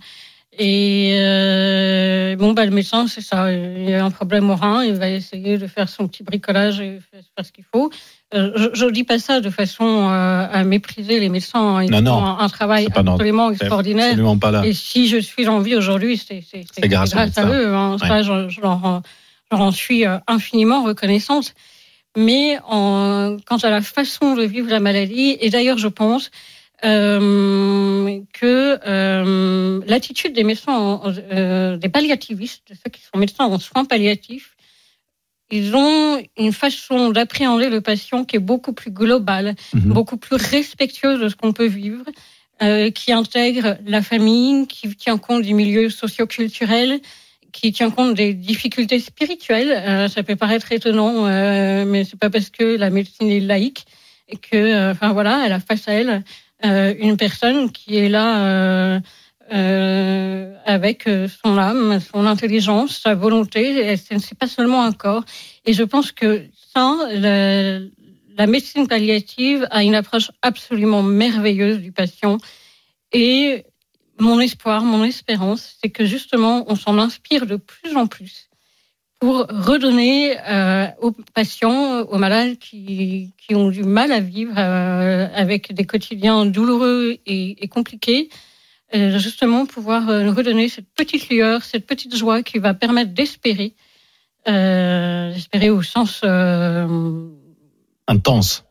Et 0.58 1.12
euh, 1.22 2.36
bon, 2.36 2.54
bah, 2.54 2.66
le 2.66 2.72
médecin, 2.72 3.08
c'est 3.08 3.22
ça. 3.22 3.52
Il 3.52 3.88
y 3.90 3.94
a 3.94 4.04
un 4.04 4.12
problème 4.12 4.50
au 4.50 4.56
rein, 4.56 4.84
il 4.84 4.94
va 4.96 5.08
essayer 5.10 5.58
de 5.58 5.68
faire 5.68 5.88
son 5.88 6.08
petit 6.08 6.24
bricolage 6.24 6.82
et 6.82 7.00
faire 7.36 7.46
ce 7.46 7.52
qu'il 7.52 7.64
faut. 7.72 7.92
Euh, 8.34 8.70
je 8.74 8.86
ne 8.86 8.92
dis 8.92 9.04
pas 9.04 9.20
ça 9.20 9.42
de 9.42 9.50
façon 9.50 9.86
euh, 10.10 10.48
à 10.52 10.64
mépriser 10.64 11.20
les 11.20 11.30
médecins. 11.30 11.78
hein. 11.78 11.84
Ils 11.84 11.92
Non, 11.92 11.98
font 12.00 12.04
non, 12.04 12.26
un, 12.26 12.40
un 12.40 12.50
travail 12.50 12.88
non- 13.04 13.14
absolument 13.14 13.52
extraordinaire. 13.52 14.08
absolument 14.08 14.38
pas 14.38 14.52
là. 14.52 14.66
Et 14.66 14.74
si 14.74 15.08
je 15.08 15.18
suis 15.18 15.48
en 15.48 15.60
vie 15.60 15.76
aujourd'hui, 15.76 16.18
c'est 16.18 16.44
grâce 16.88 17.14
à 17.38 17.46
eux. 17.46 17.74
hein. 17.74 17.98
Ça, 18.00 18.22
je, 18.24 18.50
je 18.50 18.60
leur, 18.62 19.02
je 19.52 19.56
leur 19.56 19.62
en 19.62 19.72
suis 19.72 20.06
euh, 20.06 20.18
infiniment 20.28 20.84
reconnaissante. 20.84 21.54
Mais 22.18 22.58
en, 22.68 23.38
quant 23.46 23.58
à 23.58 23.70
la 23.70 23.82
façon 23.82 24.36
de 24.36 24.44
vivre 24.44 24.70
la 24.70 24.80
maladie, 24.80 25.38
et 25.40 25.50
d'ailleurs, 25.52 25.78
je 25.78 25.88
pense 25.88 26.32
euh, 26.86 28.20
que 28.34 28.80
euh, 28.88 29.82
l'attitude 29.88 30.34
des 30.34 30.44
médecins, 30.44 30.74
en- 30.74 31.14
euh, 31.32 31.78
des 31.78 31.90
palliativistes, 31.90 32.64
de 32.70 32.76
ceux 32.76 32.90
qui 32.92 33.02
sont 33.02 33.18
médecins 33.20 33.46
en 33.46 33.60
soins 33.60 33.86
palliatifs, 33.86 34.56
ils 35.52 35.76
ont 35.76 36.22
une 36.38 36.54
façon 36.54 37.10
d'appréhender 37.10 37.70
le 37.70 37.82
patient 37.82 38.24
qui 38.24 38.36
est 38.36 38.40
beaucoup 38.40 38.74
plus 38.74 38.92
globale, 38.92 39.56
Mhm. 39.74 39.94
beaucoup 39.94 40.18
plus 40.18 40.36
respectueuse 40.36 41.20
de 41.20 41.28
ce 41.30 41.36
qu'on 41.36 41.54
peut 41.54 41.66
vivre, 41.68 42.06
qui 42.94 43.14
intègre 43.14 43.78
la 43.86 44.02
famille, 44.02 44.68
qui 44.68 44.94
tient 44.96 45.18
compte 45.18 45.44
du 45.44 45.54
milieu 45.54 45.90
socio-culturel, 45.90 47.00
qui 47.54 47.72
tient 47.72 47.90
compte 47.90 48.16
des 48.16 48.34
difficultés 48.34 49.00
spirituelles. 49.00 50.10
Ça 50.10 50.24
peut 50.24 50.36
paraître 50.36 50.70
étonnant, 50.74 51.24
mais 51.86 52.04
c'est 52.04 52.20
pas 52.20 52.30
parce 52.30 52.50
que 52.50 52.76
la 52.76 52.90
médecine 52.90 53.32
est 53.32 53.40
laïque 53.40 53.86
et 54.28 54.36
que, 54.36 54.92
enfin 54.92 55.14
voilà, 55.14 55.44
elle 55.46 55.54
a 55.54 55.62
face 55.62 55.88
à 55.88 55.94
elle 55.94 56.22
une 56.64 57.18
personne 57.18 57.72
qui 57.72 57.98
est 57.98 58.10
là 58.10 58.46
euh, 58.46 59.00
euh, 59.54 60.56
avec 60.66 61.08
euh, 61.08 61.28
son 61.44 61.58
âme, 61.58 62.00
son 62.00 62.26
intelligence, 62.26 63.00
sa 63.00 63.16
volonté. 63.16 63.96
C'est 63.98 64.38
pas 64.38 64.48
seulement 64.48 64.84
un 64.84 64.92
corps. 64.92 65.24
Et 65.66 65.74
je 65.74 65.84
pense 65.84 66.12
que 66.12 66.46
ça, 66.74 66.96
la, 67.14 67.80
la 68.38 68.48
médecine 68.48 68.88
palliative 68.88 69.68
a 69.72 69.84
une 69.84 69.96
approche 69.96 70.32
absolument 70.42 71.02
merveilleuse 71.02 71.80
du 71.80 71.92
patient. 71.92 72.38
Et 73.12 73.66
mon 74.20 74.40
espoir, 74.40 74.84
mon 74.84 75.04
espérance, 75.04 75.78
c'est 75.82 75.90
que 75.90 76.06
justement, 76.06 76.66
on 76.68 76.76
s'en 76.76 76.98
inspire 77.00 77.46
de 77.46 77.56
plus 77.56 77.96
en 77.96 78.06
plus 78.06 78.49
pour 79.20 79.48
redonner 79.50 80.38
euh, 80.50 80.88
aux 81.02 81.12
patients, 81.12 82.02
aux 82.04 82.18
malades 82.18 82.58
qui, 82.58 83.34
qui 83.38 83.54
ont 83.54 83.70
du 83.70 83.84
mal 83.84 84.14
à 84.14 84.22
vivre 84.22 84.54
euh, 84.58 85.28
avec 85.36 85.74
des 85.74 85.86
quotidiens 85.86 86.46
douloureux 86.46 87.18
et, 87.26 87.64
et 87.64 87.68
compliqués, 87.68 88.30
euh, 88.96 89.20
justement 89.20 89.66
pouvoir 89.66 90.10
euh, 90.10 90.32
redonner 90.32 90.70
cette 90.70 90.88
petite 90.96 91.30
lueur, 91.30 91.64
cette 91.64 91.86
petite 91.86 92.16
joie 92.16 92.44
qui 92.44 92.60
va 92.60 92.74
permettre 92.74 93.14
d'espérer, 93.14 93.76
euh, 94.48 95.34
d'espérer 95.34 95.70
au 95.70 95.84
sens 95.84 96.22
euh, 96.24 97.28
Intense. 98.08 98.64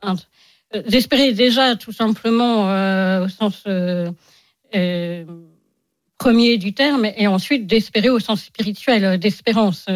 d'espérer 0.88 1.32
déjà 1.32 1.76
tout 1.76 1.92
simplement 1.92 2.70
euh, 2.70 3.26
au 3.26 3.28
sens 3.28 3.64
premier 6.18 6.58
du 6.58 6.72
terme 6.72 7.04
et 7.04 7.26
ensuite 7.26 7.66
d'espérer 7.66 8.08
au 8.10 8.18
sens 8.18 8.42
spirituel, 8.42 9.18
d'espérance. 9.18 9.86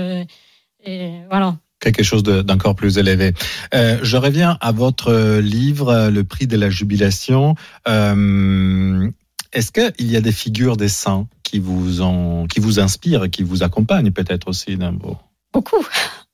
Euh, 0.87 0.91
et 0.91 1.13
voilà. 1.31 1.57
quelque 1.81 2.03
chose 2.03 2.23
de- 2.23 2.43
d'encore 2.43 2.75
plus 2.77 2.99
élevé. 2.99 3.33
Euh, 3.75 3.99
je 4.03 4.17
reviens 4.17 4.57
à 4.61 4.73
votre 4.73 5.39
livre, 5.41 5.89
euh, 5.89 6.11
Le 6.11 6.25
prix 6.25 6.47
de 6.47 6.57
la 6.57 6.71
jubilation. 6.71 7.55
Euh, 7.89 9.09
Est-ce 9.53 9.71
qu'il 9.73 10.11
y 10.11 10.17
a 10.17 10.21
des 10.21 10.33
figures 10.33 10.77
des 10.77 10.89
saints 10.89 11.27
qui 11.43 11.59
vous, 11.59 12.01
ont, 12.01 12.47
qui 12.47 12.59
vous 12.61 12.81
inspirent, 12.81 13.29
qui 13.31 13.43
vous 13.43 13.63
accompagnent 13.63 14.11
peut-être 14.13 14.49
aussi 14.49 14.77
d'un 14.77 14.93
beau 14.93 15.17
Beaucoup. 15.53 15.85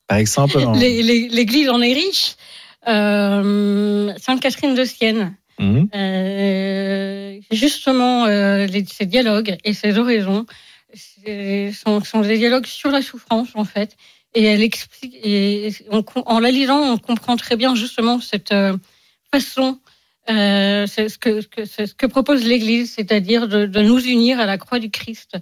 Par 0.06 0.18
exemple, 0.18 0.58
en- 0.64 0.72
L'Église 0.74 1.68
en 1.70 1.80
est 1.80 1.92
riche. 1.94 2.36
Euh, 2.86 4.12
Sainte 4.20 4.40
Catherine 4.40 4.74
de 4.74 4.84
Sienne. 4.84 5.34
Euh, 5.60 7.38
justement, 7.50 8.26
euh, 8.26 8.66
les- 8.66 8.84
ces 8.86 9.06
dialogues 9.06 9.56
et 9.64 9.72
ces 9.74 9.98
oraisons 9.98 10.46
sont 10.94 12.20
des 12.22 12.38
dialogues 12.38 12.66
sur 12.66 12.90
la 12.90 13.02
souffrance, 13.02 13.48
en 13.54 13.64
fait. 13.64 13.96
Et 14.34 14.44
elle 14.44 14.62
explique, 14.62 15.16
et 15.24 15.70
en 16.26 16.38
la 16.40 16.50
lisant, 16.50 16.80
on 16.92 16.98
comprend 16.98 17.36
très 17.36 17.56
bien 17.56 17.74
justement 17.74 18.20
cette 18.20 18.52
euh, 18.52 18.76
façon, 19.32 19.80
euh, 20.30 20.86
c'est 20.86 21.08
ce 21.08 21.18
que, 21.18 21.40
ce 21.40 21.94
que 21.94 22.06
propose 22.06 22.44
l'Église, 22.44 22.92
c'est-à-dire 22.94 23.48
de, 23.48 23.64
de 23.66 23.80
nous 23.80 23.98
unir 24.00 24.38
à 24.38 24.46
la 24.46 24.58
croix 24.58 24.78
du 24.78 24.90
Christ. 24.90 25.38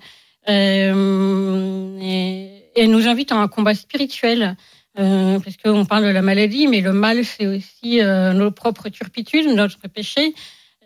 Euh, 0.49 1.99
et, 2.00 2.62
elle 2.76 2.90
nous 2.90 3.09
invite 3.09 3.33
à 3.33 3.37
un 3.37 3.49
combat 3.49 3.75
spirituel. 3.75 4.57
Euh, 4.99 5.38
parce 5.40 5.59
qu'on 5.59 5.85
parle 5.85 6.05
de 6.05 6.11
la 6.11 6.23
maladie, 6.23 6.66
mais 6.69 6.81
le 6.81 6.93
mal, 6.95 7.23
c'est 7.25 7.47
aussi 7.47 8.00
euh, 8.00 8.33
nos 8.33 8.50
propres 8.50 8.88
turpitudes, 8.88 9.47
notre 9.49 9.88
péché. 9.88 10.35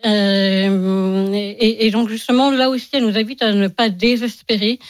Euh, 0.05 1.33
et, 1.33 1.87
et 1.87 1.91
donc 1.93 2.09
justement, 2.09 2.51
là 2.51 2.71
aussi, 2.71 2.89
elle 2.93 3.05
nous 3.05 3.17
invite 3.17 3.43
à 3.43 3.53
ne 3.53 3.69
pas 3.69 3.89
désespérer. 3.89 4.81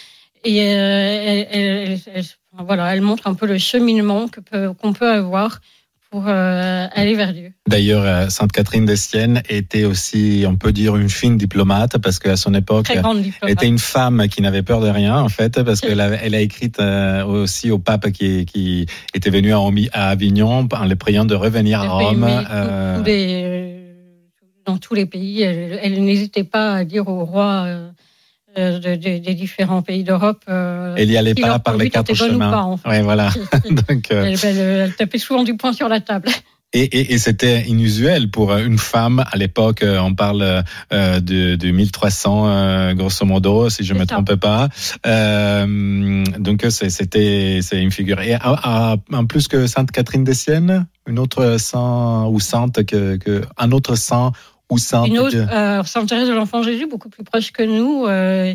Et 0.44 0.56
elle, 0.56 1.48
elle- 1.50 2.00
elle- 2.14 2.24
enfin, 2.52 2.64
voilà, 2.64 2.94
elle 2.94 3.00
montre 3.02 3.26
un 3.26 3.34
peu 3.34 3.46
le 3.46 3.58
cheminement 3.58 4.28
peut- 4.28 4.72
qu'on 4.74 4.92
peut 4.92 5.10
avoir 5.10 5.60
pour 6.10 6.24
euh, 6.26 6.86
aller 6.92 7.14
vers 7.14 7.32
Dieu. 7.32 7.52
D'ailleurs, 7.68 8.02
euh, 8.04 8.28
Sainte 8.30 8.50
Catherine 8.50 8.84
de 8.84 8.96
Sienne 8.96 9.42
était 9.48 9.84
aussi, 9.84 10.44
on 10.44 10.56
peut 10.56 10.72
dire, 10.72 10.96
une 10.96 11.08
fine 11.08 11.36
diplomate 11.36 11.98
parce 11.98 12.18
qu'à 12.18 12.34
son 12.36 12.52
époque, 12.54 12.86
était 13.46 13.68
une 13.68 13.78
femme 13.78 14.26
qui 14.26 14.42
n'avait 14.42 14.62
peur 14.64 14.80
de 14.80 14.88
rien, 14.88 15.16
en 15.20 15.28
fait, 15.28 15.62
parce 15.62 15.80
qu'elle 15.80 16.00
a, 16.00 16.08
elle 16.08 16.34
a 16.34 16.40
écrit 16.40 16.72
euh, 16.80 17.24
aussi 17.24 17.70
au 17.70 17.78
pape 17.78 18.10
qui, 18.10 18.44
qui 18.44 18.86
était 19.14 19.30
venu 19.30 19.52
à, 19.54 20.08
Avignon 20.08 20.66
en 20.72 20.84
le 20.84 20.96
priant 20.96 21.24
de 21.24 21.36
revenir 21.36 21.80
à 21.80 21.88
Rome. 21.88 22.18
mais 22.26 22.44
euh, 22.50 22.98
tous 22.98 23.04
les- 23.04 23.76
dans 24.66 24.78
tous 24.78 24.94
les 24.94 25.06
pays, 25.06 25.42
elle, 25.42 25.78
elle 25.80 26.02
n'hésitait 26.04 26.44
pas 26.44 26.74
à 26.74 26.84
dire 26.84 27.04
euh, 27.08 27.24
euh, 27.66 27.88
de- 28.56 28.96
de- 28.96 29.18
des 29.18 29.34
différents 29.34 29.82
pays 29.82 30.04
d'Europe. 30.04 30.42
euh, 30.48 30.94
elle 30.96 31.10
y 31.10 31.16
allait 31.16 31.34
si 31.36 31.42
pas 31.42 31.58
par 31.58 31.76
les 31.76 31.90
quatre 31.90 32.14
chemins. 32.14 32.50
pas. 32.82 32.90
Ouais, 32.90 33.02
voilà. 33.02 33.30
Donc, 33.88 34.10
euh, 34.10 34.34
elle, 34.42 34.94
tapait 34.94 35.18
souvent 35.18 35.42
du 35.44 35.56
poing 35.56 35.72
sur 35.72 35.88
la 35.88 36.00
table. 36.00 36.28
Et, 36.72 36.82
et, 36.84 37.14
et 37.14 37.18
c'était 37.18 37.62
inusuel 37.62 38.30
pour 38.30 38.52
euh, 38.52 38.64
une 38.64 38.78
femme 38.78 39.24
à 39.32 39.36
l'époque. 39.36 39.82
euh, 39.82 39.98
On 39.98 40.14
parle 40.14 40.62
euh, 40.92 41.18
de, 41.20 41.56
de 41.56 41.70
1300 41.72 42.46
euh, 42.46 42.94
grosso 42.94 43.24
modo, 43.26 43.68
si 43.70 43.82
je 43.82 43.92
C'est 43.92 43.98
me 43.98 44.04
ça. 44.06 44.14
trompe 44.14 44.36
pas. 44.36 44.68
Euh, 45.06 46.24
donc 46.38 46.64
c'était 46.70 47.58
c'est 47.62 47.82
une 47.82 47.90
figure. 47.90 48.20
Et 48.20 48.34
à- 48.34 48.40
à- 48.92 48.96
en 49.12 49.26
plus 49.26 49.48
que 49.48 49.66
Sainte 49.66 49.90
Catherine 49.90 50.24
des 50.24 50.34
Siennes, 50.34 50.86
une 51.08 51.18
autre 51.18 51.56
saint 51.58 52.26
ou 52.26 52.38
sainte 52.40 52.84
que, 52.84 53.16
que 53.16 53.42
un 53.58 53.72
autre 53.72 53.96
saint 53.96 54.30
ou 54.70 54.78
sainte. 54.78 55.08
Une 55.08 55.18
autre, 55.18 55.36
euh, 55.36 55.82
Sainte 55.84 56.08
Thérèse 56.08 56.28
de 56.28 56.34
l'Enfant 56.34 56.62
Jésus, 56.62 56.86
beaucoup 56.86 57.08
plus 57.08 57.24
proche 57.24 57.52
que 57.52 57.62
nous. 57.62 58.06
euh, 58.06 58.54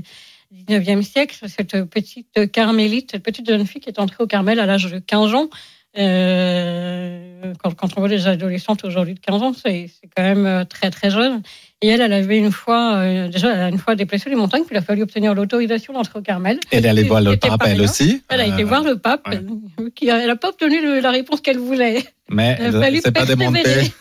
19e 0.69 1.01
siècle, 1.01 1.35
cette 1.47 1.83
petite 1.83 2.51
carmélite, 2.51 3.11
cette 3.11 3.23
petite 3.23 3.47
jeune 3.47 3.65
fille 3.65 3.81
qui 3.81 3.89
est 3.89 3.99
entrée 3.99 4.23
au 4.23 4.27
Carmel 4.27 4.59
à 4.59 4.65
l'âge 4.65 4.89
de 4.89 4.99
15 4.99 5.33
ans. 5.33 5.49
Euh, 5.97 7.53
quand, 7.61 7.73
quand, 7.73 7.89
on 7.97 8.01
voit 8.01 8.09
les 8.09 8.27
adolescentes 8.27 8.85
aujourd'hui 8.85 9.15
de 9.15 9.19
15 9.19 9.41
ans, 9.41 9.53
c'est 9.53 9.89
quand 10.15 10.23
même 10.23 10.65
très 10.65 10.91
très 10.91 11.09
jeune. 11.09 11.41
Et 11.81 11.89
elle, 11.89 12.01
elle 12.01 12.13
avait 12.13 12.37
une 12.37 12.51
fois, 12.51 12.95
euh, 12.95 13.27
déjà, 13.27 13.53
elle 13.53 13.61
a 13.61 13.69
une 13.69 13.77
fois 13.77 13.95
déplacé 13.95 14.29
les 14.29 14.35
montagnes, 14.35 14.63
puis 14.63 14.75
il 14.75 14.77
a 14.77 14.81
fallu 14.81 15.03
obtenir 15.03 15.35
l'autorisation 15.35 15.93
d'entrer 15.93 16.19
au 16.19 16.21
Carmel. 16.21 16.59
Elle 16.71 16.85
est 16.85 16.89
allée 16.89 17.03
voir 17.03 17.21
le 17.21 17.35
pape, 17.35 17.61
elle 17.65 17.81
aussi. 17.81 18.23
Elle 18.29 18.41
a 18.41 18.47
été 18.47 18.63
voir 18.63 18.83
le 18.83 18.97
pape, 18.97 19.27
ouais. 19.27 19.91
qui 19.93 20.09
a, 20.09 20.19
elle 20.19 20.27
n'a 20.27 20.35
pas 20.35 20.49
obtenu 20.49 20.81
le, 20.81 20.99
la 21.01 21.11
réponse 21.11 21.41
qu'elle 21.41 21.59
voulait. 21.59 22.03
Mais 22.29 22.57
c'est 23.03 23.11
pas 23.11 23.25
démonté. 23.25 23.91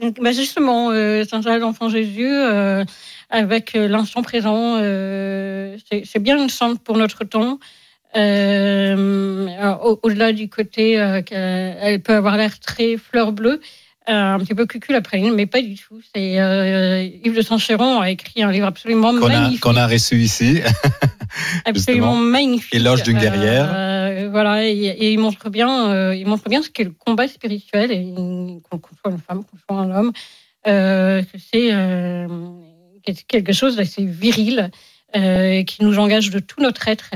Donc, 0.00 0.20
bah 0.20 0.32
justement, 0.32 0.90
euh, 0.90 1.24
Saint 1.24 1.40
l'Enfant 1.58 1.88
Jésus, 1.88 2.28
euh, 2.28 2.84
avec 3.30 3.74
l'instant 3.74 4.22
présent, 4.22 4.76
euh, 4.76 5.76
c'est 6.04 6.18
bien 6.18 6.36
une 6.36 6.48
sainte 6.48 6.80
pour 6.82 6.96
notre 6.96 7.24
temps. 7.24 7.58
Euh, 8.14 9.56
Au-delà 10.02 10.32
du 10.32 10.48
côté 10.48 11.00
euh, 11.00 11.22
qu'elle 11.22 12.02
peut 12.02 12.14
avoir 12.14 12.36
l'air 12.36 12.58
très 12.60 12.98
fleur 12.98 13.32
bleue, 13.32 13.60
euh, 14.08 14.34
un 14.34 14.38
petit 14.40 14.54
peu 14.54 14.66
cucul 14.66 14.96
après 14.96 15.20
mais 15.20 15.46
pas 15.46 15.62
du 15.62 15.76
tout. 15.76 16.00
C'est 16.14 16.40
euh, 16.40 17.08
Yves 17.24 17.36
de 17.36 17.42
Saint-Chéron 17.42 18.00
a 18.00 18.10
écrit 18.10 18.42
un 18.42 18.50
livre 18.50 18.66
absolument 18.66 19.12
qu'on 19.12 19.28
magnifique. 19.28 19.60
Qu'on 19.60 19.76
a 19.76 19.86
reçu 19.86 20.16
ici. 20.16 20.60
absolument 21.64 22.16
magnifique. 22.16 22.74
Éloge 22.74 23.04
d'une 23.04 23.18
guerrière. 23.18 23.70
Euh, 23.72 23.91
voilà, 24.30 24.66
et, 24.66 24.72
et, 24.72 25.12
il 25.12 25.18
montre 25.18 25.50
bien, 25.50 25.90
euh, 25.90 26.14
il 26.14 26.26
montre 26.26 26.48
bien 26.48 26.62
ce 26.62 26.70
qu'est 26.70 26.84
le 26.84 26.92
combat 26.92 27.28
spirituel, 27.28 27.90
et 27.92 28.12
qu'on 28.70 28.80
soit 29.00 29.10
une 29.10 29.18
femme, 29.18 29.44
qu'on 29.44 29.58
soit 29.58 29.82
un 29.82 29.90
homme, 29.90 30.12
euh, 30.66 31.22
que 31.22 31.38
c'est 31.38 31.72
euh, 31.72 32.28
quelque 33.28 33.52
chose 33.52 33.76
d'assez 33.76 34.04
viril, 34.04 34.70
euh, 35.16 35.62
qui 35.64 35.84
nous 35.84 35.98
engage 35.98 36.30
de 36.30 36.38
tout 36.38 36.60
notre 36.60 36.88
être 36.88 37.10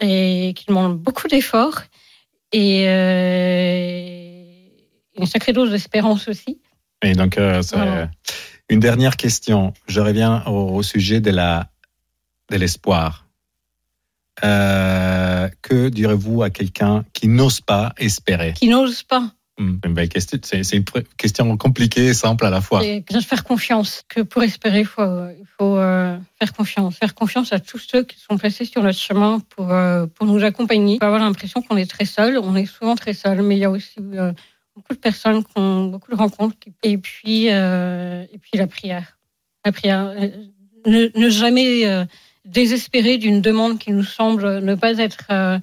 et 0.00 0.52
qui 0.56 0.66
demande 0.66 0.98
beaucoup 0.98 1.28
d'efforts 1.28 1.82
et 2.52 2.84
euh, 2.88 4.42
une 5.16 5.26
sacrée 5.26 5.52
dose 5.52 5.70
d'espérance 5.70 6.26
aussi. 6.28 6.58
Et 7.02 7.12
donc, 7.12 7.38
euh, 7.38 7.62
voilà. 7.72 8.10
une 8.68 8.80
dernière 8.80 9.16
question. 9.16 9.72
Je 9.86 10.00
reviens 10.00 10.42
au, 10.46 10.74
au 10.74 10.82
sujet 10.82 11.20
de 11.20 11.30
la 11.30 11.68
de 12.50 12.56
l'espoir. 12.56 13.26
Euh, 14.42 15.19
que 15.62 15.88
direz-vous 15.88 16.42
à 16.42 16.50
quelqu'un 16.50 17.04
qui 17.12 17.28
n'ose 17.28 17.60
pas 17.60 17.92
espérer 17.98 18.52
Qui 18.54 18.68
n'ose 18.68 19.02
pas 19.02 19.32
une 19.60 19.94
belle 19.94 20.08
question. 20.08 20.38
C'est 20.42 20.76
une 20.76 20.84
question 21.16 21.56
compliquée 21.56 22.06
et 22.06 22.14
simple 22.14 22.46
à 22.46 22.50
la 22.50 22.60
fois. 22.60 22.84
Et 22.84 23.04
faire 23.22 23.44
confiance. 23.44 24.02
Que 24.08 24.22
pour 24.22 24.42
espérer, 24.42 24.80
il 24.80 24.86
faut, 24.86 25.02
il 25.02 25.46
faut 25.58 25.76
euh, 25.76 26.16
faire 26.38 26.52
confiance. 26.52 26.96
Faire 26.96 27.14
confiance 27.14 27.52
à 27.52 27.60
tous 27.60 27.78
ceux 27.78 28.04
qui 28.04 28.18
sont 28.18 28.36
placés 28.36 28.64
sur 28.64 28.82
notre 28.82 28.98
chemin 28.98 29.40
pour, 29.40 29.72
euh, 29.72 30.06
pour 30.06 30.26
nous 30.26 30.42
accompagner. 30.44 30.94
On 30.94 30.98
peut 30.98 31.06
avoir 31.06 31.20
l'impression 31.20 31.62
qu'on 31.62 31.76
est 31.76 31.90
très 31.90 32.04
seul. 32.04 32.38
On 32.38 32.56
est 32.56 32.66
souvent 32.66 32.96
très 32.96 33.12
seul, 33.12 33.42
mais 33.42 33.56
il 33.56 33.60
y 33.60 33.64
a 33.64 33.70
aussi 33.70 33.98
euh, 33.98 34.32
beaucoup 34.74 34.94
de 34.94 34.98
personnes 34.98 35.44
qui 35.44 35.52
ont 35.56 35.86
beaucoup 35.86 36.10
de 36.10 36.16
rencontres. 36.16 36.56
Et 36.82 36.98
puis, 36.98 37.50
euh, 37.50 38.24
et 38.32 38.38
puis 38.38 38.52
la 38.54 38.66
prière. 38.66 39.18
La 39.64 39.72
prière. 39.72 40.14
Ne, 40.86 41.10
ne 41.14 41.28
jamais 41.28 42.06
euh, 42.46 42.50
désespérer 42.50 43.18
d'une 43.18 43.40
demande 43.40 43.78
qui 43.78 43.92
nous 43.92 44.04
semble 44.04 44.58
ne 44.60 44.74
pas 44.74 44.98
être. 44.98 45.26
Euh, 45.30 45.58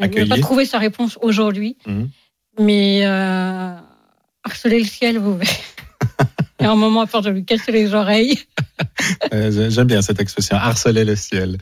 ne 0.00 0.24
pas 0.28 0.38
trouver 0.38 0.64
sa 0.64 0.78
réponse 0.78 1.18
aujourd'hui, 1.20 1.76
mmh. 1.86 2.04
mais 2.58 3.00
euh, 3.04 3.74
harceler 4.44 4.78
le 4.78 4.86
ciel, 4.86 5.18
vous 5.18 5.36
verrez. 5.36 5.50
Y 6.60 6.64
a 6.64 6.72
un 6.72 6.76
moment 6.76 7.00
à 7.00 7.06
part 7.06 7.22
de 7.22 7.30
lui 7.30 7.44
casser 7.44 7.72
les 7.72 7.94
oreilles. 7.94 8.38
J'aime 9.32 9.86
bien 9.86 10.02
cette 10.02 10.20
expression, 10.20 10.56
harceler 10.56 11.04
le 11.04 11.16
ciel. 11.16 11.56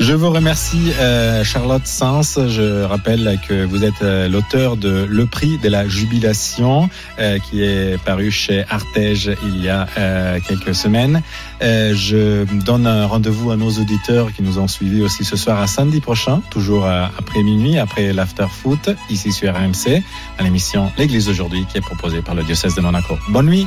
Je 0.00 0.12
vous 0.12 0.30
remercie, 0.30 0.92
euh, 0.98 1.44
Charlotte 1.44 1.86
Sens. 1.86 2.38
Je 2.48 2.82
rappelle 2.82 3.38
que 3.48 3.64
vous 3.64 3.84
êtes 3.84 4.02
euh, 4.02 4.28
l'auteur 4.28 4.76
de 4.76 5.06
Le 5.08 5.26
prix 5.26 5.58
de 5.58 5.68
la 5.68 5.86
jubilation, 5.86 6.88
euh, 7.18 7.38
qui 7.38 7.62
est 7.62 8.02
paru 8.02 8.30
chez 8.30 8.64
Artege 8.68 9.36
il 9.44 9.62
y 9.62 9.68
a 9.68 9.86
euh, 9.96 10.40
quelques 10.46 10.74
semaines. 10.74 11.22
Euh, 11.62 11.94
je 11.94 12.44
donne 12.64 12.86
un 12.86 13.06
rendez-vous 13.06 13.52
à 13.52 13.56
nos 13.56 13.70
auditeurs 13.70 14.32
qui 14.32 14.42
nous 14.42 14.58
ont 14.58 14.68
suivis 14.68 15.02
aussi 15.02 15.24
ce 15.24 15.36
soir 15.36 15.60
à 15.60 15.66
samedi 15.66 16.00
prochain, 16.00 16.42
toujours 16.50 16.86
après 16.86 17.42
minuit, 17.42 17.78
après 17.78 18.12
l'after 18.12 18.46
foot, 18.50 18.90
ici 19.08 19.32
sur 19.32 19.54
RMC, 19.54 20.02
à 20.38 20.42
l'émission 20.42 20.90
L'Église 20.98 21.26
d'aujourd'hui, 21.26 21.64
qui 21.70 21.78
est 21.78 21.82
proposée 21.82 22.22
par 22.22 22.34
le 22.34 22.42
diocèse 22.42 22.74
de 22.74 22.80
Monaco. 22.80 23.16
Bonne 23.28 23.46
nuit. 23.46 23.66